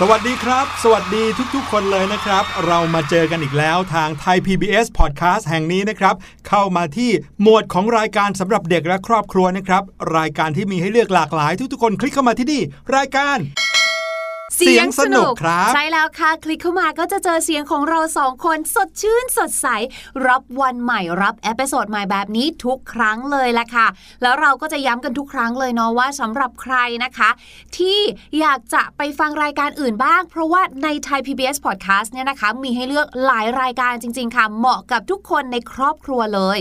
[0.00, 6.14] สวัสดีครับ สวัสดีทุกๆ คนเลยนะครับ เรามาเจอกันอีกแล้วทางไทย PBS Podcast แห่งนี้นะครับ
[6.48, 7.10] เข้ามาที่
[7.42, 9.82] หมวดของรายการสำหรับเด็กและครอบครัวนะครับ
[10.16, 12.62] รายการที่มีให้เลือกหลากหลายทุกๆ คนคลิกเข้ามาที่นี่
[12.96, 13.38] รายการ
[14.56, 19.66] เสียงสนุกครับ ใช่แล้วค่ะ คลิกเข้ามาก็จะเจอเสียงของเราสองคนสดชื่นสดใส
[20.26, 23.86] รับวันใหม่รับ episode ใหม่แบบนี้ทุกครั้งเลยแหละค่ะ
[24.22, 27.30] แล้วเราก็จะย้ำกันทุกครั้งเลยเนาะว่าสำหรับใครนะคะ
[27.76, 28.00] ที่
[28.40, 36.60] อยากจะไปฟังรายการอื่นบ้าง เพราะว่าในไทย PBS Podcast เนี่ยนะคะ มีให้เลือกหลายรายการจริง ๆ ค่ะ เหมาะกับทุกคนในครอบครัวเลย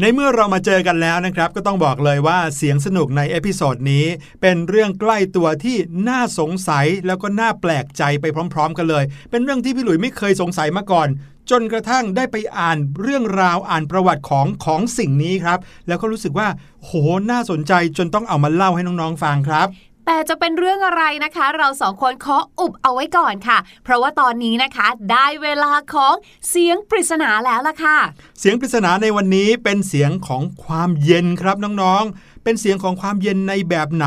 [0.00, 4.06] ในเมื่อเรามาเจอกันแล้วนะครับ ก็ต้องบอกเลยว่าเสียงสนุกใน episode นี้
[4.40, 5.76] เป็นเรื่องใกล้ตัวที่
[6.08, 11.08] น่าสงสัยแล้วก็น่าแปลกใจไปพร้อม ๆ กันเลย เป็นเรื่องที่พี่หลุยไม่เคยสงสัยมาก่อน
[11.50, 15.58] จนกระทั่งได้ไปอ่านเรื่องราวอ่านประวัติของของสิ่งนี้ครับ
[15.88, 16.48] แล้วก็รู้สึกว่า
[16.84, 16.90] โห
[17.30, 19.68] น่าสนใจจนต้องเอามาเล่าให้น้องๆฟังครับ
[20.10, 26.14] แต่จะเป็นเรื่องอะไรนะคะ เราสองคนขออุบเอาไว้ก่อนค่ะ เพราะว่าตอนนี้นะคะได้เวลาของ
[26.50, 27.98] เสียงปริศนาแล้วล่ะค่ะ
[28.40, 34.06] เสียงปริศนาในวันนี้เป็นเสียงของความเย็นครับน้องๆ เป็นเสียงของความเย็นในแบบไหน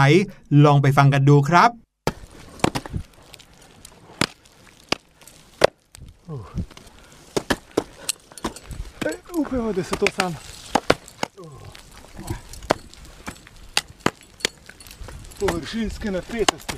[0.65, 1.69] ลองไปฟังกันดูครับ
[9.49, 10.31] Hoe var det så då sen?
[15.41, 16.77] Površinske napetosti.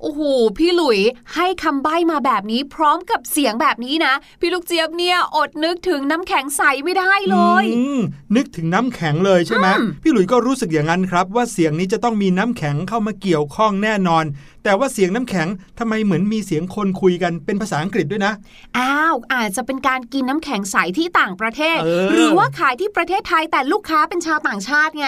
[0.00, 0.22] โอ้โห
[0.58, 0.98] พี่หลุย
[1.34, 8.00] ให้คำใบ้มาแบบนี้พร้อมกับเสียงแบบนี้นะ พี่ลูกเจี๊ยบเนี่ยอดนึกถึงน้ำแข็งใสไม่ได้เลยอืม
[8.36, 14.24] นึกถึงน้ำแข็งเลยใช่ไหมอืมพี่หลุยส์ก็รู้สึกอย่างนั้นครับ ว่าเสียงนี้จะต้องมีน้ำแข็งเข้ามาเกี่ยวข้องแน่นอน
[14.64, 18.32] แต่ว่าเสียงน้ำแข็งทำไมเหมือนมีเสียงคนคุยกันเป็นภาษาอังกฤษด้วยนะ
[18.78, 25.06] อ้าว อาจจะเป็นการกินน้ำแข็งใสที่ต่างประเทศเออหรือว่าขายที่ประเทศไทยแต่ลูกค้าเป็นชาวต่างชาติไง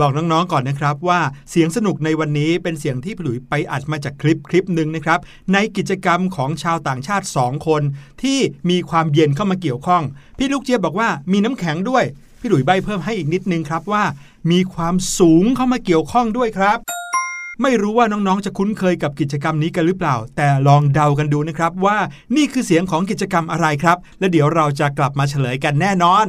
[0.00, 1.20] บอกน้องๆก่อนนะครับว่า
[1.50, 5.18] เสียงสนุกในวันนี้เป็นเสียงที่พี่หลุยไปอัดมาจากคลิปคลิปหนึ่งนะครับ
[5.52, 7.82] ในกิจกรรมของชาวต่างชาติ 2 คน
[8.22, 8.38] ที่
[8.70, 10.02] มีความเย็นเข้ามาเกี่ยวข้อง
[10.38, 12.04] พี่ลูกเจี๊ยบบอกว่ามีน้ำแข็งด้วย
[12.40, 14.04] พี่หลุยใบเพิ่มให้อีกนิดนึงครับว่า
[14.50, 16.78] มีความสูงเข้ามาเกี่ยวข้องด้วยครับ
[17.62, 21.98] ไม่รู้ว่าน้องๆ จะคุ้นเคยกับกิจกรรมนี้กันหรือเปล่า แต่ลองเดากันดูนะครับว่า
[22.36, 26.26] นี่คือเสียงของกิจกรรมอะไรครับ และเดี๋ยวเราจะกลับมาเฉลยกันแน่นอน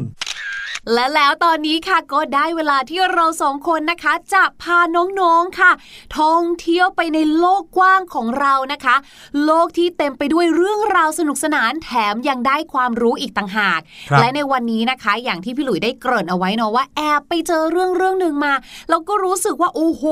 [0.94, 5.72] และแล้วตอนนี้ค่ะก็ได้เวลาที่เราสองคนนะคะ จะพาน้องๆค่ะ
[6.20, 8.96] ท่องเที่ยวไปในโลกกว้างของเรานะคะ
[9.46, 13.80] โลกที่เต็มไปด้วยเรื่องราวสนุกสนานแถมยังได้ความรู้อีกต่างหาก
[14.10, 18.54] ครับและในวันนี้นะคะ อย่างที่พี่หลุยได้เกริ่นเอาไว้เนาะว่าแอบไปเจอเรื่องเรื่องหนึ่งมา
[18.90, 20.04] แล้วก็รู้สึกว่าโอ้โห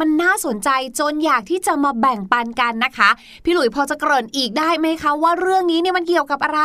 [0.00, 0.68] มันน่าสนใจ
[0.98, 3.10] จนอยากที่จะมาแบ่งปันกันนะคะ
[3.44, 6.60] พี่หลุยพอจะเกริ่นอีกได้ไหมคะว่าเรื่องนี้เนี่ยมันเกี่ยวกับอะไร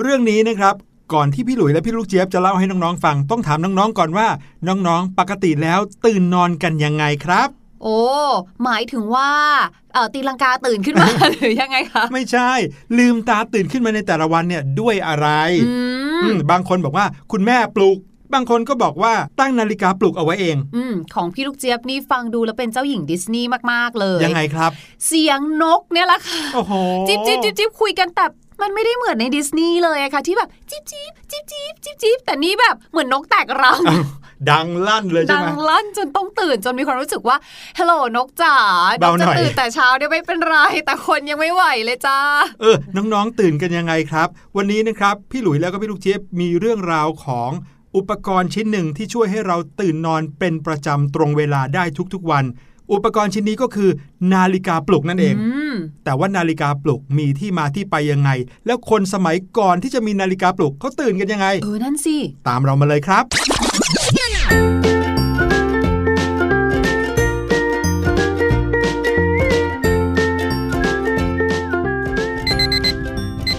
[0.00, 0.76] เรื่องนี้นะครับ
[1.12, 4.28] ก่อนที่พี่หลุยและพี่ลูกเจี๊ยบจะเล่าให้น้องๆฟัง ต้องถามน้องๆก่อนว่า
[4.68, 7.48] น้องๆ ปกติแล้วตื่นนอนกันยังไงครับ
[7.82, 8.00] โอ้
[8.64, 9.30] หมายถึงว่า
[9.92, 12.50] เออตีลังกาตื่นขึ้นมา หรือยังไงคะไม่ใช่
[12.98, 15.28] ลืมตาตื่นขึ้นมาในแต่ละวันเนี่ยด้วยอะไร
[15.66, 15.72] อื
[16.16, 17.98] มอืมบางคนบอกว่าคุณแม่ปลุก
[18.34, 24.70] บางคนก็บอกว่าตั้งนาฬิกาปลุกเอาไว้เอง อืมของพี่ลูกเจี๊ยบนี่ฟังดูแล้วเป็นเจ้าหญิงดิสนีย์มากๆเลย ยังไงครับ
[25.06, 26.72] เสียงนกเนี่ยแหละค่ะ โอ้โห
[27.08, 28.24] จิ๊บจิ๊บจิ๊บจิ๊บคุยกันแต่
[28.62, 34.04] มันไม่ได้เหมือนในดิสนีย์เลยอะค่ะที่แบบจิ๊บจิ๊บจิ๊บจิ๊บจิ๊บจิ๊บแต่นี่แบบเหมือนนกแตกรังอ้าว
[34.50, 37.36] ดังลั่นเลยใช่ดัไหงมลั่นจนต้องตื่นจนมีความรู้สึกว่า
[37.78, 38.56] ฮัลโหลนกจ๋า
[38.94, 42.18] นเบากหน่จะอยตื่นแต่เช้าเนี่ยไม่เป็นไรแต่คนยังไม่ไหวเลยจ้า
[42.60, 47.50] เออ น้องๆตื่นกันยังไงครับ วันนี้นะครับพี่หลุยแล้วก็พี่ลูกเจี๊ยบมีเรื่องราวของ
[47.96, 51.84] อุปกรณ์ชิ้นหนึ่งที่ช่วยให้เราตื่นนอนเป็นประจำตรงเวลาได้
[52.14, 52.44] ทุกๆวัน
[52.92, 53.90] อุปกรณ์ชิ้นนี้ก็คือ
[54.32, 58.30] นาฬิกาปลุกนั่นเองอืมแต่ว่านาฬิกาปลุกมีที่มาที่ไปยังไง
[58.66, 62.16] แล้วคนสมัยก่อนที่จะมีนาฬิกาปลุกเขาตื่นกันยังไง เออ นั่นสิ
[62.48, 63.24] ตามเรามาเลยครับ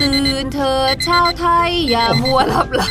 [0.01, 2.83] ตื่นเธอชาวไทย อย่ามัวหลับไหล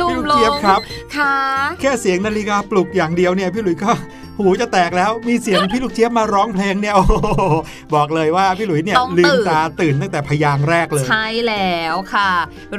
[0.00, 0.80] ลุ่มหลพี่ลูกเจี๊ยบงครับ
[1.16, 1.34] ค่ะ
[1.80, 3.92] แค่เสียงนาฬิกาปลุกอย่างเดียวเนี่ยพี่หลุยก็
[4.38, 7.14] หูจะแตกแล้วมีเสียงพี่ลูกเจี๊ยบมาร้องเพลงเนี่ยโอ้โห
[7.94, 12.30] บอกเลยว่าพี่หลุยเนี่ยต้องลืตื่มนตาตื่นตั้งแต่พยางค์แรกเลย ใช่แล้วค่ะ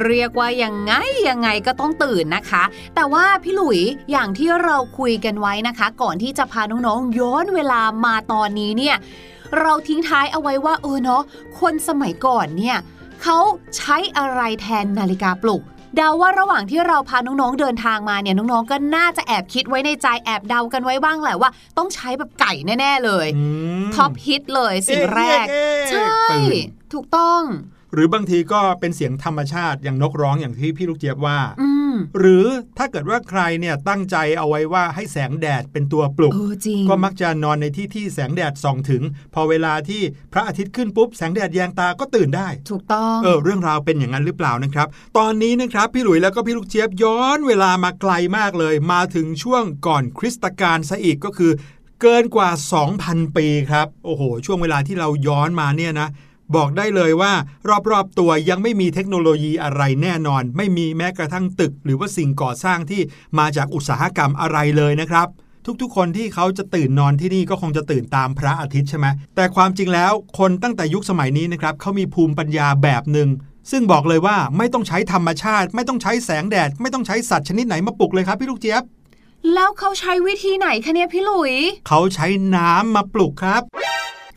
[0.04, 0.92] เรียกว่ายังไง
[1.28, 8.96] ยังไงก็ต้องตื่นนะคะ แต่ว่าพี่หลุยอย่างที่เราคุยกันไว้นะคะ ก่อนที่จะพาน้องๆย้อนเวลามาตอนนี้เนี่ย
[9.60, 11.22] เราทิ้งท้ายเอาไว้ว่าเออเนาะ
[11.60, 12.76] คนสมัยก่อนเนี่ย
[13.22, 13.38] เขา
[13.76, 15.62] ใช้อะไรแทนนาฬิกาปลุก
[15.96, 23.44] เดาว่าระหว่างที่เราพาน้องๆเดินทางมาเนี่ยน้องๆก็น่าจะแอบคิดไว้ในใจแอบเดากันไว้บ้างแหละว่า ต้องใช้แบบไก่แน่ ๆเลยอื
[23.82, 27.42] มท็อปฮิตเลยสิ่งแรกเอ๊ะเอ๊ะเอ๊ะใช่ตื่นถูกต้อง
[27.92, 32.46] หรือบางทีก็เป็นเสียงธรรมชาติอย่างนกร้องอย่างที่พี่ลูกเจี๊ยบว่าอืมหรือ
[32.78, 39.02] ถ้าเกิดว่าใครเนี่ยตั้งใจเอาไว้ว่าให้แสงแดดเป็นตัวปลุกเออจริงก็มักจะนอนในที่ที่แสงแดดส่องถึง
[39.34, 40.02] พอเวลาที่
[40.32, 44.86] พระอาทิตย์ขึ้นปุ๊บแสงแดดแยงตาก็ตื่นได้ ถูกต้องเออเรื่องราวเป็นอย่างนั้นหรือเปล่านะครับ
[45.18, 51.52] ตอนนี้นะครับพี่หลุยแล้วก็พี่ลูกเจี๊ยบย้อนเวลามาไกลมากเลย มาถึงช่วงก่อนคริสตกาลซะอีกก็คือ
[52.02, 52.50] เกินกว่า
[52.92, 56.08] 2,000 ปีครับ โอ้โห ช่วงเวลาที่เราย้อนมาเนี่ยนะ
[56.56, 57.32] บอกได้เลยว่า
[57.90, 63.00] รอบๆตัวยังไม่มีเทคโนโลยีอะไรแน่นอน ไม่มีแม้กระทั่งตึก หรือว่าสิ่งก่อสร้างที่
[63.38, 65.28] มาจากอุตสาหกรรมอะไรเลยนะครับ
[65.82, 73.28] ทุกๆ คนที่เขาจะตื่นนอนที่นี่ก็คงจะตื่นตามพระอาทิตย์ใช่ไหมแต่ความจริงแล้วคนตั้งแต่ยุคสมัยนี้นะครับเขามีภูมิปัญญาแบบหนึ่ง
[73.70, 78.82] ซึ่งบอกเลยว่าไม่ต้องใช้ธรรมชาติ ไม่ต้องใช้แสงแดด ไม่ต้องใช้สัตว์ชนิดไหนมาปลุกเลยครับพี่ลูกเจี๊ยบ
[79.54, 81.54] แล้วเขาใช้วิธีไหนคะเนี่ยพี่หลุย
[81.88, 83.62] เขาใช้น้ำมาปลุกครับ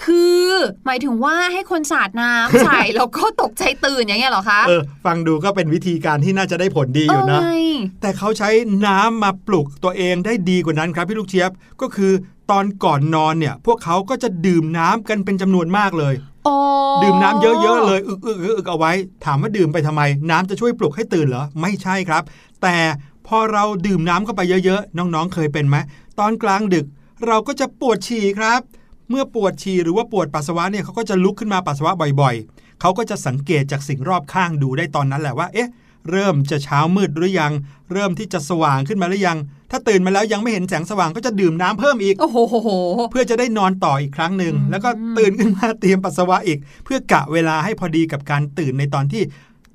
[0.05, 0.45] คือ
[0.85, 7.51] หมายถึงว่าให้คนสาดน้ำใส่แล้วก็ตกใจตื่นอย่างเงี้ยเหรอคะเออฟังดูก็เป็นวิธีการที่น่าจะได้ผลดีอยู่นะเไง
[8.01, 8.49] แต่เขาใช้
[8.85, 12.11] น้ำมาปลุกตัวเองได้ดีกว่านั้นครับพี่ลูกเจี๊ยบก็คือ
[12.51, 16.13] ตอนก่อนนอนเนี่ย พวกเขาก็จะดื่มน้ำกันเป็นจำนวนมากเลย
[16.45, 16.55] โอ้
[17.03, 18.25] ดื่มน้ำเยอะๆเลยอึกๆ
[18.57, 18.91] อึกๆเอาไว้
[19.25, 22.23] ถามว่าดื่มไปทำไม น้ำจะช่วยปลุกให้ตื่นเหรอ ไม่ใช่ครับ
[22.61, 22.77] แต่
[23.27, 25.77] พอเราดื่มน้ำเข้าไปเยอะๆ น้องๆ เคยเป็นไหม
[26.19, 26.85] ตอนกลางดึก
[27.27, 28.61] เราก็จะปวดฉี่ครับ
[29.11, 31.91] เมื่อปวดฉี่หรือว่าปวดปัสสาวะเนี่ยเขาก็จะลุกขึ้นมาปัสสาวะ
[32.21, 35.69] บ่อยๆ เขาก็จะสังเกตจากสิ่งรอบข้างดูได้ตอนนั้นแหละว่า เอ๊ะ
[36.09, 37.53] เริ่มจะเช้ามืดหรือยัง
[37.91, 39.37] เริ่มที่จะสว่างขึ้นมาหรือยัง
[39.71, 42.37] ถ้าตื่นมาแล้วยังไม่เห็นแสงสว่างก็จะดื่มน้ำเพิ่มอีก โอ้โห
[43.11, 49.21] เพื่อจะได้นอนต่ออีกครั้งหนึ่งอืมแล้วก็ตื่นขึ้นมาเตรียมปัสสาวะอีก เพื่อกะเวลาให้พอดีกับการตื่นในตอนที่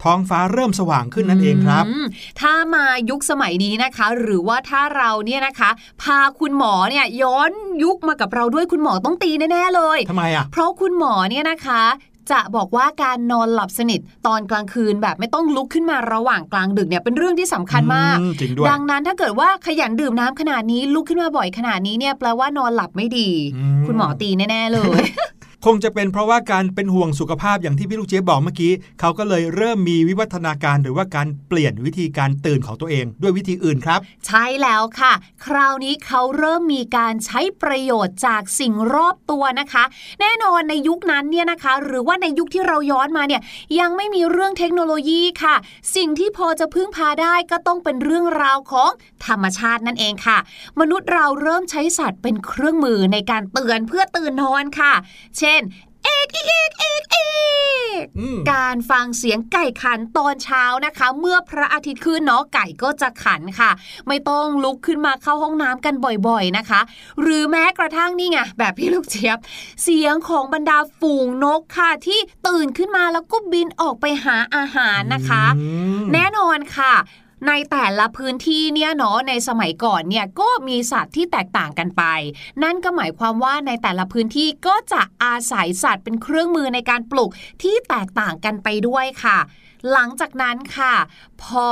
[0.02, 2.06] ท้องฟ้าเริ่มสว่างขึ้นนั่นเองครับม
[2.40, 5.70] ถ้ามายุคสมัยนี้นะคะ หรือว่าถ้าเราเนี่ยนะคะ
[6.02, 7.50] พาคุณหมอเนี่ยย้อน
[7.84, 11.82] ยุคมากับเราด้วยคุณหมอต้องตีแน่ๆเลยทำไมอะเพราะคุณหมอเนี่ยนะคะ
[12.32, 25.00] จะบอกว่าการนอนหลับสนิทตอนกลางคืนแบบไม่ต้องลุกขึ้นมาระหว่างกลางดึกเนี่ยเป็นเรื่องที่สำคัญมากอืมจริงด้วยดังนั้นถ้าเกิดว่าขยันดื่มน้ำขนาดนี้ลุกขึ้นมาบ่อยขนาดนี้เนี่ยแปลว่านอนหลับไม่ดีอืมคุณหมอตีแน่ ๆ เลย
[25.70, 35.12] คงจะเป็นเพราะว่าการเป็นห่วงสุขภาพอย่างที่พี่ลูกเจี๊ยบบอกเมื่อกี้ เขาก็เลยเริ่มมีวิวัฒนาการหรือว่าการเปลี่ยนวิธีการตื่นของตัวเอง ด้วยวิธีอื่นครับ ใช่แล้วค่ะ
[35.46, 39.84] คราวนี้เขาเริ่มมีการใช้ประโยชน์จากสิ่งรอบตัวนะคะ
[40.20, 43.42] แน่นอนในยุคนั้นเนี่ยนะคะ หรือว่าในยุคที่เราย้อนมาเนี่ย
[43.80, 45.54] ยังไม่มีเรื่องเทคโนโลยีค่ะ
[45.96, 48.90] สิ่งที่พอจะพึ่งพาได้ก็ต้องเป็นเรื่องราวของ
[49.26, 50.38] ธรรมชาตินั่นเองค่ะ
[50.80, 54.94] มนุษย์เราเริ่มใช้สัตว์เป็นเครื่องมือในการเตือนเพื่อตื่นนอนค่ะ
[55.38, 55.55] เช่น
[56.04, 57.16] เอกเอกเอกเอ
[58.02, 63.70] กอืมการฟังเสียงไก่ขันตอนเช้านะคะ เมื่อพระอาทิตย์ขึ้นเนาะไก่ก็จะขันค่ะ
[64.08, 65.94] ไม่ต้องลุกขึ้นมาเข้าห้องน้ำกัน
[66.28, 66.80] บ่อยๆนะคะ
[67.20, 69.38] หรือแม้กระทั่งนี่ไงแบบพี่ลูกเจี๊ยบ
[69.82, 75.66] เสียงของบรรดาฝูงนกค่ะที่ตื่นขึ้นมาแล้วก็บินออกไปหาอาหารนะคะอื
[76.02, 76.94] มแน่นอนค่ะ
[77.46, 82.02] ในแต่ละพื้นที่เนี่ยเนาะในสมัยก่อนเนี่ยก็มีสัตว์ที่แตกต่างกันไป
[82.62, 87.30] นั่นก็หมายความว่าในแต่ละพื้นที่ก็จะอาศัยสัตว์เป็นเครื่องมือในการปลูก
[87.62, 89.38] ที่แตกต่างกันไปด้วยค่ะ
[89.92, 90.94] หลังจากนั้นค่ะ
[91.42, 91.68] พอ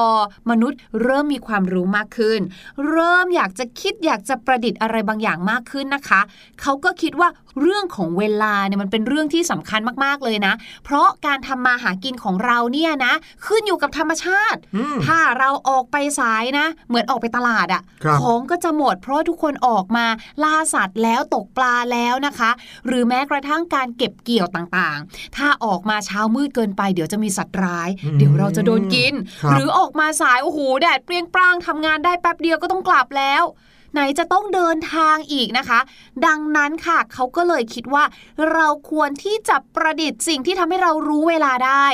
[0.50, 2.40] มนุษย์เริ่มมีความรู้มากขึ้น
[2.88, 6.21] เริ่มอยากจะคิดอยากจะประดิษฐ์อะไรบางอย่างมากขึ้นนะคะ
[6.61, 7.28] เขาก็คิดว่า
[7.61, 10.54] เรื่องของเวลาเนี่ยมันเป็นเรื่องที่สำคัญมากๆเลยนะ
[10.85, 13.12] เพราะการทำมาหากินของเราเนี่ยนะ
[13.47, 20.06] ขึ้นอยู่กับธรรมชาติอืมถ้าเราออกไปสายนะ เหมือนออกไปตลาดอะครับของก็จะหมด เพราะทุกคนออกมา
[20.42, 22.50] ล่าสัตว์แล้วตกปลาแล้วนะคะ
[22.87, 33.44] หรือแม้กระทั่งการเก็บเกี่ยวต่างๆ ถ้าออกมาเช้ามืดเกินไปเดี๋ยวจะมีสัตว์ร้ายอืมเดี๋ยวเราจะโดนกินครับหรือออกมาสายโอ้โหแดดเปรี้ยงปร้างทำงานได้แป๊บเดียวก็ต้องกลับแล้ว
[33.92, 35.80] ไหนจะต้องเดินทางอีกนะคะ
[36.26, 38.04] ดังนั้นค่ะเขาก็เลยคิดว่า
[38.52, 41.87] เราควรที่จะประดิษฐ์สิ่งที่ทำให้เรารู้เวลาได้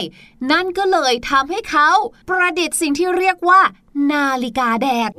[0.52, 1.88] นั่นก็เลยทำให้เขา
[2.28, 3.60] ประดิษฐ์สิ่งที่เรียกว่า
[4.12, 5.10] นาฬิกาแดด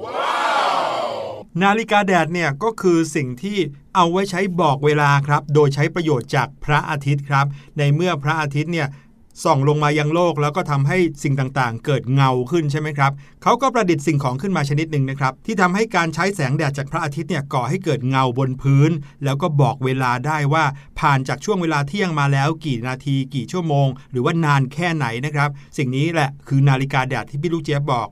[1.64, 3.58] นาฬิกาแดดเนี่ยก็คือสิ่งที่
[3.96, 7.46] เอาไว้ใช้บอกเวลาครับ โดยใช้ประโยชน์จากพระอาทิตย์ครับ
[7.78, 8.88] ในเมื่อพระอาทิตย์เนี่ย
[9.44, 13.12] ส่องลงมายังโลกแล้วก็ทำให้สิ่งต่างๆ เกิดเงาขึ้นใช่ไหมครับ
[13.44, 18.92] เขาก็ประดิษฐ์สิ่งของขึ้นมาชนิดหนึ่งนะครับ ที่ทำให้การใช้แสงแดดจากพระอาทิตย์เนี่ยก่อให้เกิดเงาบนพื้น
[19.24, 20.66] แล้วก็บอกเวลาได้ว่า
[21.00, 28.10] ผ่านจากช่วงเวลาเที่ยงมาแล้วกี่นาที กี่ชั่วโมง หรือว่านานแค่ไหนนะครับ สิ่งนี้แหละคือนาฬิกาแดดที่พี่ลูกเจี๊ยบบอก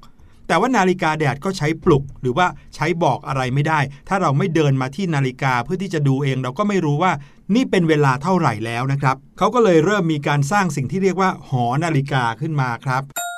[0.49, 7.11] แต่ว่านาฬิกาแดดก็ใช้ปลุก หรือว่าใช้บอกอะไรไม่ได้ ถ้าเราไม่เดินมาที่นาฬิกาเพื่อที่จะดูเอง เราก็ไม่รู้ว่า
[7.55, 13.28] นี่เป็นเวลาเท่าไหร่แล้วนะครับเขาก็เลยเริ่มมีการสร้างสิ่งที่เรียกว่าหอนาฬิกาขึ้นมาครับ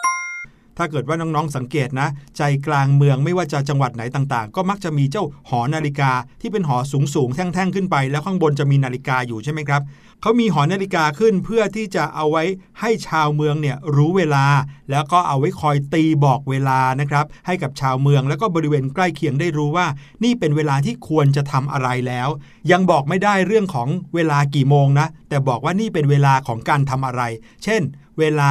[0.81, 2.07] ถ้าเกิดว่าน้องๆสังเกตนะ
[2.37, 6.11] ใจกลางเมืองไม่ว่าจะจังหวัดไหนต่างๆ ก็มักจะมีเจ้าหอนาฬิกา
[6.41, 6.77] ที่เป็นหอ
[7.15, 9.81] สูงๆแท่งๆขึ้นไป แล้วข้างบนจะมีนาฬิกาอยู่ใช่ไหมครับ
[10.21, 12.43] เขามีหอนาฬิกาขึ้นเพื่อที่จะเอาไว้
[12.79, 14.45] ให้ชาวเมืองเนี่ยรู้เวลา
[14.91, 19.87] แล้วก็เอาไว้คอยตีบอกเวลานะครับให้กับชาวเมืองแล้วก็บริเวณใกล้เคียงได้รู้ว่า
[20.23, 22.27] นี่เป็นเวลาที่ควรจะทำอะไรแล้ว
[22.71, 27.21] ยังบอกไม่ได้เรื่องของเวลากี่โมงนะ แต่บอกว่านี่เป็นเวลาของการทำอะไร
[27.63, 27.81] เช่น
[28.19, 28.49] เวลา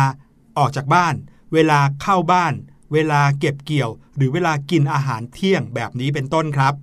[0.58, 1.14] ออกจากบ้าน
[1.54, 2.54] เวลาเข้าบ้าน
[2.92, 6.74] เวลาเก็บเกี่ยว หรือเวลากินอาหารเที่ยงแบบนี้เป็นต้นครับ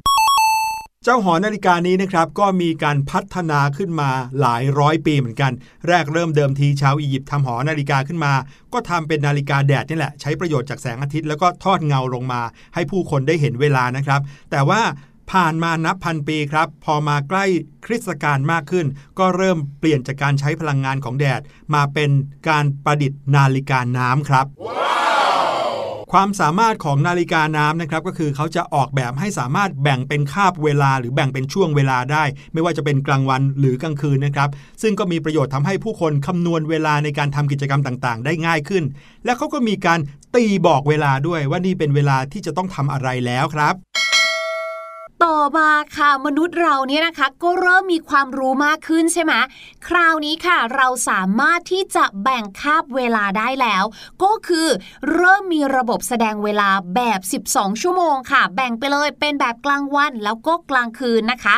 [1.03, 4.09] เจ้าหอนาฬิกานี้นะครับก็มีการพัฒนาขึ้นมา
[4.41, 5.51] หลายร้อยปีเหมือนกัน
[5.87, 8.33] แรกเริ่มเดิมทีชาวอียิปต์ทำหอนาฬิกาขึ้นมา
[8.73, 12.41] ก็ทำเป็นนาฬิกาแดดนี่แหละใช้ประโยชน์จากแสงอาทิตย์แล้วก็ทอดเงาลงมา
[12.73, 14.21] ให้ผู้คนได้เห็นเวลานะครับ
[14.51, 14.81] แต่ว่า
[15.31, 17.45] ผ่านมานับพันปีครับ พอมาใกล้
[17.85, 18.85] คริสตกาลมากขึ้น
[19.19, 21.41] ก็เริ่มเปลี่ยนจากการใช้พลังงานของแดด
[21.73, 22.11] มาเป็น
[22.49, 24.47] การประดิษฐ์นาฬิกาน้ำครับ
[26.13, 34.49] ความสามารถของนาฬิกาน้ำนะครับก็คือเขาจะออกแบบให้สามารถแบ่งเป็นคาบเวลา หรือแบ่งเป็นช่วงเวลาได้ ไม่ว่าจะเป็นกลางวันหรือกลางคืนนะครับ
[34.81, 38.83] ซึ่งก็มีประโยชน์ทำให้ผู้คนคำนวณเวลาในการทำกิจกรรมต่างๆ ได้ง่ายขึ้น
[39.25, 39.99] และเขาก็มีการ
[40.35, 43.73] ตีบอกเวลาด้วยว่านี่เป็นเวลาที่จะต้องทำอะไรแล้วครับ
[45.25, 49.33] ต่อมาค่ะมนุษย์เราเนี่ยนะคะ ก็เริ่มมีความรู้มากขึ้นใช่ไหม
[49.87, 53.83] คราวนี้ค่ะเราสามารถที่จะแบ่งคาบเวลาได้แล้ว
[54.23, 54.67] ก็คือ
[55.13, 61.55] เริ่มมีระบบแสดงเวลาแบบ 12 ชั่วโมงค่ะ แบ่งไปเลยเป็นแบบกลางวันแล้วก็กลางคืนนะคะ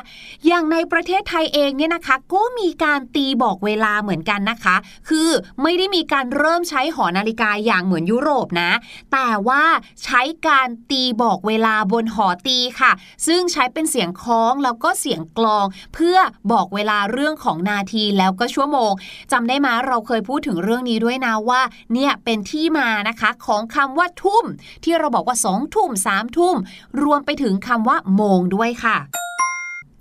[0.48, 4.76] อย่างในประเทศไทยเองเนี่ยนะคะ ก็มีการตีบอกเวลาเหมือนกันนะคะ
[5.10, 5.30] คือ
[5.62, 8.72] ไม่ได้มีการเริ่มใช้หอนาฬิกาอย่างเหมือนยุโรปนะ
[9.14, 9.64] แต่ว่า
[10.04, 12.94] ใช้การตีบอกเวลาบนหอตีค่ะ
[13.28, 16.18] ซึ่งใช้เป็นเสียงคล้องแล้วก็เสียงกลอง เพื่อ
[16.52, 18.92] บอกเวลาเรื่องของนาทีแล้วก็ชั่วโมง
[19.32, 21.62] จำได้ไหมเราเคยพูดถึงเรื่องนี้ด้วยนะว่า
[21.94, 24.46] เนี่ยเป็นที่มานะคะของคำว่าทุ่ม
[24.84, 26.56] ที่เราบอกว่าสองทุ่มสามทุ่ม
[27.04, 28.98] รวมไปถึงคำว่าโมงด้วยค่ะ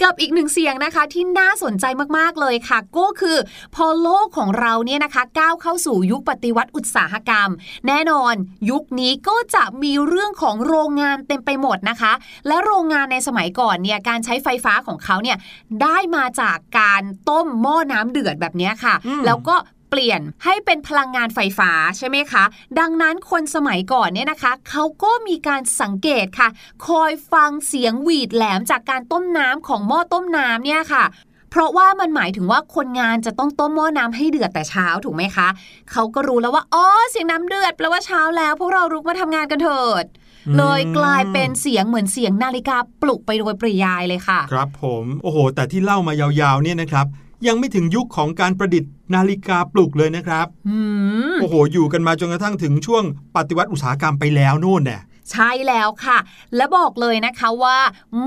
[0.03, 1.85] กับอีกหนึ่งเสียงนะคะที่น่าสนใจ
[2.19, 3.37] มากๆเลยค่ะ ก็คือ
[3.75, 7.49] พอโลกของเราเนี่ยนะคะ ก้าวเข้าสู่ยุคปฏิวัติอุตสาหกรรม
[7.87, 8.35] แน่นอน
[8.71, 12.13] ยุคนี้ก็จะมีเรื่องของโรงงานเต็มไปหมดนะคะ
[12.47, 15.37] และโรงงานในสมัยก่อนเนี่ยการใช้ไฟฟ้าของเขาเนี่ย
[15.83, 19.57] ได้มาจากการต้มหม้อน้ำเดือดแบบเนี้ยค่ะอืมแล้วก็
[19.91, 22.45] เปลี่ยนให้เป็นพลังงานไฟฟ้าใช่ไหมคะ
[22.79, 26.49] ดังนั้นคนสมัยก่อนเนี่ยนะคะเขาก็มีการสังเกตค่ะ
[26.87, 31.05] คอยฟังเสียงหวีดแหลมจากการต้มน้ำของหม้อต้มน้ำเนี่ยค่ะ
[31.51, 35.49] เพราะว่ามันหมายถึงว่าคนงานจะต้องต้มหม้อน้ำให้เดือดแต่เช้าถูกไหมคะ
[35.91, 40.05] เขาก็รู้แล้วว่าอ๋อเสียงน้ำเดือดแปลว่าเช้าแล้ว พวกเรารุกมาทำงานกันเถิด
[40.57, 47.07] เลยกลายเป็นเสียงเหมือนเสียงนาฬิกาปลุกไปโดยปริยายเลยค่ะ ครับผม โอ้โห แต่ที่เล่ามายาวๆเนี่ยนะครับ
[47.47, 50.79] ยังไม่ถึงยุคของการประดิษฐ์นาฬิกาปลุกเลยนะครับอื
[51.35, 53.05] มโอ้โห อยู่กันมาจนกระทั่งถึงช่วง
[53.37, 55.01] ปฏิวัติอุตสาหกรรมไปแล้วนู่นเนี่ย
[55.33, 56.19] ใช่แล้วค่ะ
[56.57, 57.79] และบอกเลยนะคะว่า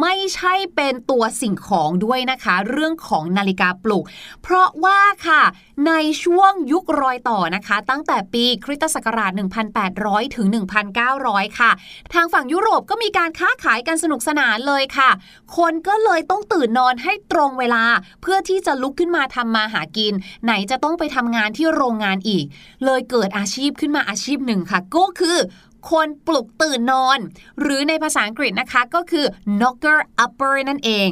[0.02, 4.04] ไม่ใช่เป็นตัวสิ่งของด้วยนะคะ เรื่องของนาฬิกาปลุก
[4.44, 5.42] เพราะว่าค่ะ
[5.88, 9.32] ในช่วงยุครอยต่อนะคะ ตั้งแต่ปีคริสตศักราช
[9.84, 10.48] 1800 ถึง
[11.04, 11.72] 1900 ค่ะ
[12.14, 15.10] ทางฝั่งยุโรปก็มีการค้าขายกันสนุกสนานเลยค่ะ
[15.58, 17.84] คนก็เลยต้องตื่นนอนให้ตรงเวลา
[18.22, 22.46] เพื่อที่จะลุกขึ้นมาทำมาหากิน ไหนจะต้องไปทำงานที่โรงงานอีก
[22.86, 25.38] เลยเกิดอาชีพขึ้นมาอาชีพหนึ่งค่ะ ก็คือ
[25.90, 27.20] คนปลุกตื่นนอน
[27.62, 29.26] หรือในภาษาอังกฤษนะคะก็คือ
[29.60, 31.10] knocker upper นั่นเอง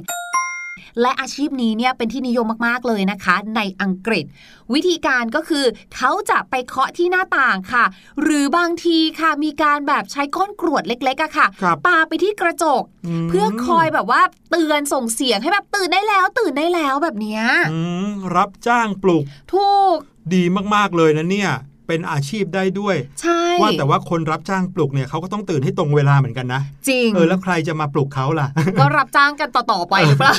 [1.02, 4.26] และอาชีพนี้เนี่ยเป็นที่นิยมมากๆเลยนะคะ ในอังกฤษ
[4.74, 7.86] วิธีการก็คือเขาจะไปเคาะที่หน้าต่างค่ะ
[8.22, 12.84] หรือบางทีค่ะมีการแบบใช้ก้อนกรวดเล็กๆอะค่ะครับปาไปที่กระจก
[13.24, 19.98] มเพื่อคอยแบบว่าเตือนส่งเสียงให้แบบตื่นได้แล้ว ตื่นได้แล้วแบบเนี้ยอืมรับจ้างปลุก ถูก
[20.34, 20.44] ดี
[20.76, 21.52] มากๆเลยนะเนี่ย
[21.90, 28.48] เป็นอาชีพได้ด้วย ใช่ ว่าแต่ว่าคนรับจ้างปลุกเนี่ยเขาก็ต้องตื่นให้ตรงเวลาเหมือนกันนะ จริง เออแล้วใครจะมาปลุกเขาล่ะ
[28.80, 30.36] ก็รับจ้างกันต่อ ๆ ไปหรือเปล่า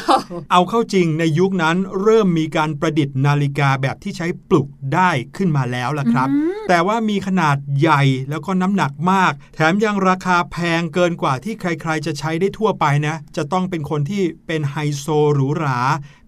[0.53, 6.29] เอาเข้าจริงในยุคนั้นเริ่มมีการประดิษฐ์นาฬิกาแบบที่ใช้ปลุกได้ขึ้นมาแล้วล่ะครับ
[6.69, 15.79] แต่ว่ามีขนาดใหญ่แล้วก็น้ำหนักมาก แถมยังราคาแพงเกินกว่าที่ใคร ๆ จะใช้ได้ทั่วไปนะ จะต้องเป็นคนที่เป็นไฮโซหรูหรา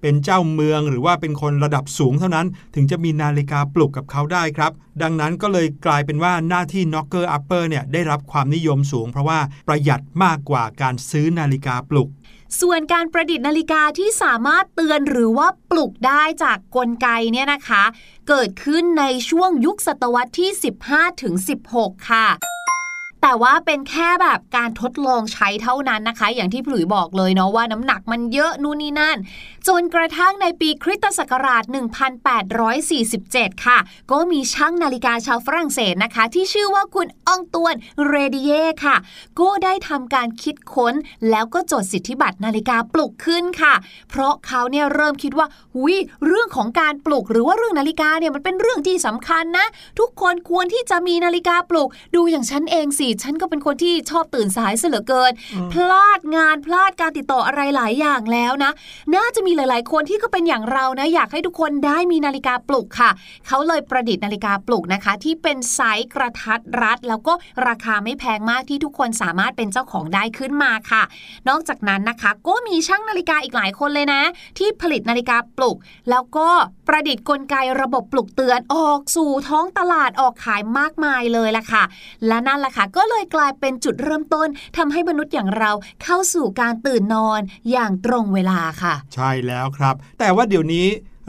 [0.03, 9.38] เป็นเจ้าเมืองหรือว่าเป็นคนระดับสูงเท่านั้น ถึงจะมีนาฬิกาปลุกกับเขาได้ครับ ดังนั้นก็เลยกลายเป็นว่าหน้าที่ knocker upper เนี่ยได้รับความนิยมสูง เพราะว่า
[9.69, 12.09] ประหยัดมากกว่าการซื้อนาฬิกาปลุก
[12.61, 17.83] ส่วนการประดิษฐ์นาฬิกาที่สามารถเตือนหรือว่าปลุกได้จากกลไกเนี่ยนะคะ
[18.29, 20.51] เกิดขึ้นในช่วงยุคศตวรรษที่
[20.87, 21.35] 15ถึง
[21.73, 22.27] 16 ค่ะ
[23.22, 29.16] แต่ว่าเป็นแค่แบบการทดลองใช้เท่านั้นนะคะ อย่างที่พี่หลุยบอกเลยเนาะว่าน้ำหนักมันเยอะนู่นนี่นั่น
[29.68, 31.62] จนกระทั่งในปีคริสตศักราช
[32.44, 33.78] 1847 ค่ะ
[34.11, 37.74] ก็มีช่างนาฬิกาชาวฝรั่งเศสนะคะ ที่ชื่อว่าคุณอองตวน
[38.08, 38.96] เรดิเย่ค่ะ
[39.40, 40.94] ก็ได้ทำการคิดค้น
[41.30, 43.74] แล้วก็จดสิทธิบัตรนาฬิกาปลุกขึ้นค่ะ
[44.11, 45.94] เพราะเขาเนี่ยเริ่มคิดว่าหุย
[46.26, 49.66] เรื่องของการปลุกหรือว่าเรื่องนาฬิกาเนี่ยมันเป็นเรื่องที่สำคัญนะ
[49.98, 55.33] ทุกคนควรที่จะมีนาฬิกาปลุกดูอย่างฉันเองสิฉันก็เป็นคนที่ชอบตื่นสายเสียเหลือเกิน
[55.72, 58.72] พลาดงานพลาดการติดต่ออะไรหลายอย่างแล้วนะ
[59.14, 63.11] น่าจะมีหลาย ๆ คนที่ก็เป็นอย่างเรานะ อยากให้ทุกคนได้มีนาฬิกาปลุกค่ะ
[63.46, 67.33] เขาเลยประดิษฐ์นาฬิกาปลุกนะคะ ที่เป็นไซส์กระทัดรัด แล้วก็
[67.66, 71.03] ราคาไม่แพงมากที่ทุกคนสามารถเป็นเจ้าของได้ขึ้นมาค่ะ
[71.48, 74.22] นอกจากนั้นนะคะ ก็มีช่างนาฬิกาอีกหลายคนเลยนะ
[74.59, 75.77] ที่ผลิตนาฬิกาปลุก
[76.11, 76.48] แล้วก็
[76.88, 81.83] ประดิษฐ์กลไกระบบปลุกเตือนออกสู่ท้องตลาดออกขายมากมายเลยล่ะค่ะ
[82.27, 90.87] และนั่นแหละค่ะก็เลยกลายเป็นจุดเริ่มต้นทำให้มนุษย์อย่างเราเข้าสู่การตื่นนอนอย่างตรงเวลาค่ะ ใช่แล้วครับ แต่ว่าเดี๋ยวนี้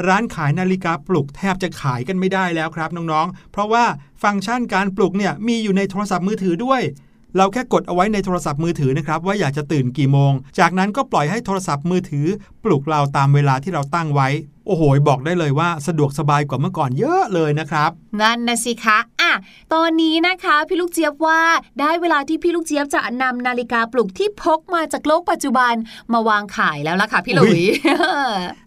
[0.08, 3.86] ร้านขายนาฬิกาปลุกแทบจะขายกันไม่ได้แล้วครับน้องๆ เพราะว่า
[4.24, 6.82] ฟังก์ชันการปลุกเนี่ยมีอยู่ในโทรศัพท์มือถือด้วย
[7.38, 12.28] เราแค่กดเอาไว้ในโทรศัพท์มือถือนะครับว่าอยากจะตื่นกี่โมง จากนั้นก็ปล่อยให้โทรศัพท์มือถือ
[12.64, 14.30] ปลุกเราตามเวลาที่เราตั้งไว้
[14.68, 19.13] โอ้โห บอกได้เลยว่าสะดวกสบายกว่าเมื่อก่อนเยอะเลยนะครับ นั่นนะสิคะอะ
[19.74, 21.42] ตอนนี้นะคะพี่ลูกเจี๊ยบว่า
[21.80, 25.74] ได้เวลาที่พี่ลูกเจี๊ยบจะนำนาฬิกาปลุกที่พกมาจากโลกปัจจุบัน
[26.14, 27.62] มาวางขายแล้วล่ะค่ะพี่หลุย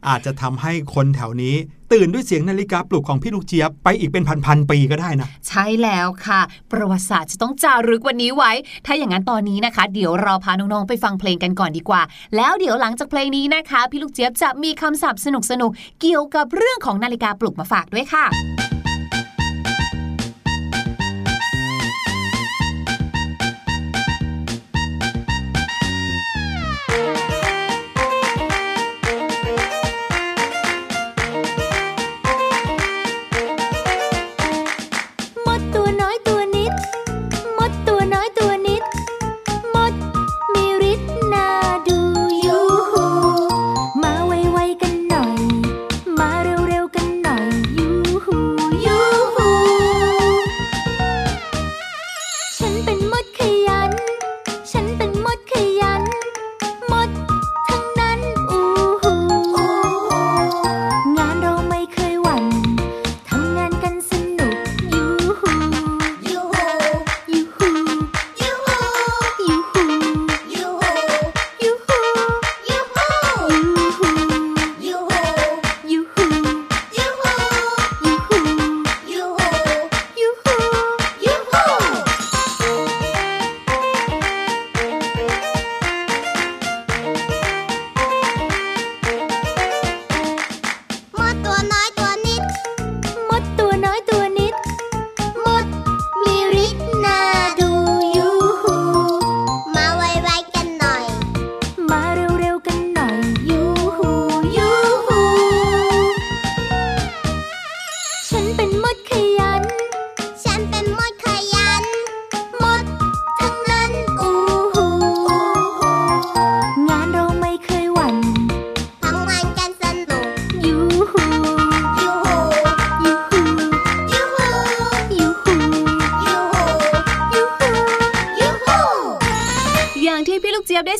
[0.09, 1.57] อาจจะทำให้คนแถวนี้
[1.93, 6.41] ตื่นด้วยเสียงนาฬิกาปลุกของพี่ลูกเจี๊ยบไปอีกเป็นพันๆปีก็ได้นะ ใช่แล้วค่ะ
[6.73, 8.53] ประวัติศาสตร์จะต้องจารึกวันนี้ไว้
[8.87, 12.03] ถ้าอย่างนั้นตอนนี้นะคะ เดี๋ยวเราพาน้องๆไปฟังเพลงกันก่อนดีกว่า
[12.37, 15.27] แล้วเดี๋ยวหลังจากเพลงนี้นะคะ พี่ลูกเจี๊ยบจะมีคำศัพท์ส
[15.61, 18.25] นุกๆเกี่ยวกับเรื่องของนาฬิกาปลุกมาฝากด้วยค่ะ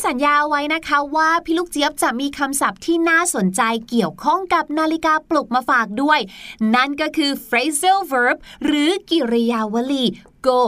[0.07, 6.19] สัญญาไว้นะคะว่าพี่ลูกเจี๊ยบจะมีคำศัพท์ที่น่าสนใจเกี่ยวข้องกับนาฬิกาปลุกมาฝากด้วย
[6.75, 10.05] นั่นก็คือ phrasal verb หรือกิริยาวลี
[10.47, 10.59] go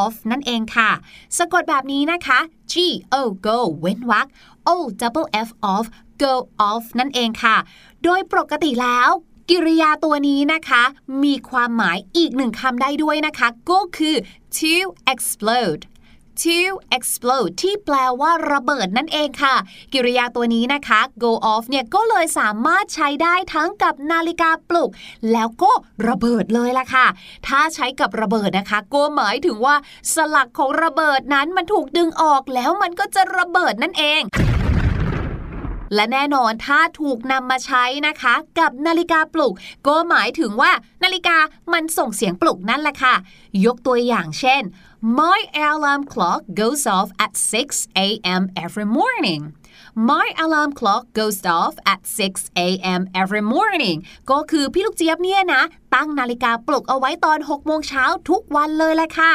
[0.00, 0.90] off นั่นเองค่ะ
[1.38, 2.38] สะกดแบบนี้นะคะ
[2.72, 2.74] g
[3.14, 4.26] o go เว้นวรรค
[4.68, 5.86] o double f off
[6.22, 6.34] go
[6.68, 7.56] off นั่นเองค่ะ
[8.04, 9.10] โดยปกติแล้ว
[9.50, 10.82] กิริยาตัวนี้นะคะ
[11.22, 14.16] มีความหมายอีกหนึ่งคำได้ด้วยนะคะ ก็คือ
[14.56, 14.74] to
[15.12, 15.82] explode
[16.44, 16.58] to
[16.96, 19.54] explode ที่แปลว่าระเบิดนั่นเองค่ะ
[19.92, 24.90] กิริยาตัวนี้นะคะ go off เนี่ยก็เลยสามารถใช้ได้ทั้งกับนาฬิกาปลุก
[25.32, 25.72] แล้วก็
[26.08, 27.06] ระเบิดเลยล่ะค่ะ
[27.46, 29.76] ถ้าใช้กับระเบิดนะคะ ก็หมายถึงว่า
[30.14, 34.22] สลักของระเบิดนั้นมันถูกดึงออกแล้วมันก็จะระเบิดนั่นเอง
[35.94, 39.54] และแน่นอนถ้าถูกนำมาใช้นะคะ กับนาฬิกาปลุก
[39.86, 40.70] ก็หมายถึงว่า
[41.04, 41.36] นาฬิกา
[41.72, 43.14] มันส่งเสียงปลุกนั่นแหละค่ะ
[43.64, 44.62] ยกตัวอย่างเช่น
[45.06, 48.50] My alarm clock goes off at 6 a.m.
[48.56, 49.54] every morning
[49.94, 53.08] My alarm clock goes off at 6 a.m.
[53.14, 53.98] every morning
[54.30, 55.62] ก็คือพี่ลูกเจี๊ยบเนี่ยนะ
[55.94, 59.32] ตั้งนาฬิกาปลุกเอาไว้ตอน 6 โมงเช้าทุกวันเลยแหละค่ะ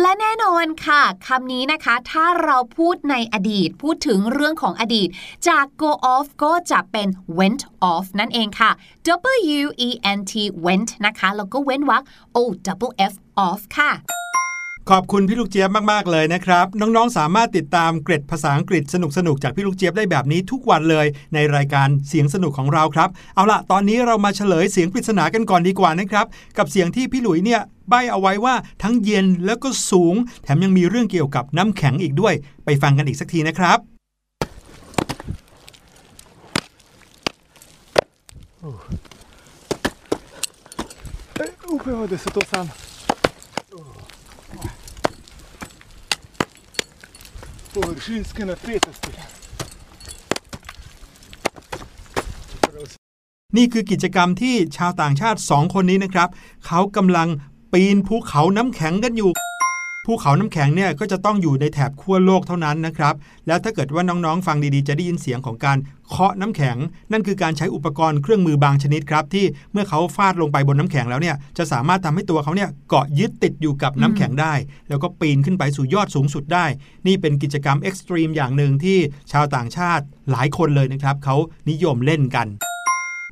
[0.00, 5.08] และแน่นอนค่ะคำนี้นะคะ ถ้าเราพูดในอดีต พูดถึงเรื่องของอดีต
[5.48, 8.70] จาก go off ก็จะเป็น went off นั่นเองค่ะ
[9.62, 10.32] W E N T
[10.66, 12.02] went นะคะ แล้วก็เว้นวรรค
[12.36, 13.14] O double F
[13.46, 13.92] off ค่ะ
[14.90, 26.26] ขอบคุณพี่ลูกเจี๊ยบมาก ๆ เลยนะครับ น้อง ๆ สามารถติดตามเกร็ดภาษาอังกฤษสนุก ๆ จากพี่ลูกเจี๊ยบได้แบบนี้ทุกวันเลย ในรายการเสียงสนุกของเราครับ เอาล่ะ ตอนนี้เรามาเฉลยเสียงปริศนากันก่อนดีกว่านะครับ
[26.58, 33.80] กับเสียงที่พี่หลุยเนี่ย ใบเอาไว้ว่าทั้งเย็นแล้วก็สูง แถมยังมีเรื่องเกี่ยวกับน้ำแข็งอีกด้วย ไปฟังกันอีกสักทีนะครับ
[41.74, 42.66] Upevade se to sam.
[47.72, 49.12] Površinske napetosti.
[53.56, 56.28] นี่คือกิจกรรมที่ชาวต่างชาติ 2 คนนี้นะครับ
[56.66, 57.28] เขากำลัง
[57.74, 59.30] ปีนภูเขาน้ำแข็งกันอยู่
[60.06, 63.14] ภูเขาน้ำแข็งเนี่ยก็จะต้องอยู่ในแถบขั้วโลกเท่านั้นนะครับ
[63.46, 66.76] แล้วถ้าเกิดว่าน้องๆ ฟังดีๆ จะได้ยินเสียงของการเคาะน้ำแข็ง
[67.12, 74.54] นั่นคือการใช้อุปกรณ์เครื่องมือบางชนิดครับ ที่เมื่อเขาฟาดลงไปบนน้ำแข็งแล้วเนี่ยจะสามารถทำให้ตัวเขาเนี่ยเกาะยึดติดอยู่กับน้ำแข็งได้
[74.88, 76.66] แล้วก็ปีนขึ้นไปสู่ยอดสูงสุดได้
[77.06, 78.98] นี่เป็นกิจกรรมเอ็กซ์ตรีมอย่างหนึ่งที่
[79.32, 81.36] ชาวต่างชาติหลายคนเลยนะครับเขา
[81.70, 82.48] นิยมเล่นกัน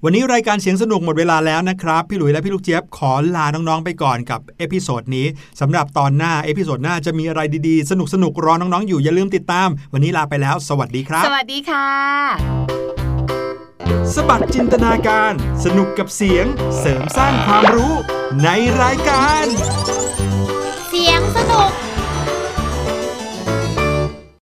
[0.05, 5.27] วันนี้รายการเสียงสนุกหมดเวลาแล้วนะครับ พี่หลุยและพี่ลูกเจี๊ยบขอลาน้องๆไปก่อนกับ episode นี้
[5.61, 11.89] สำหรับตอนหน้า episode หน้าจะมีอะไรดีๆ สนุกๆรอน้องๆอยู่อย่าลืมติดตาม วันนี้ลาไปแล้ว สวัสดีครับ สวัสดีค่ะ
[14.15, 15.33] สะบัดจินตนาการ
[15.65, 16.47] สนุกกับเสียง
[16.79, 17.95] เสริมสร้างความรู้
[18.45, 18.49] ใน
[18.83, 19.45] รายการ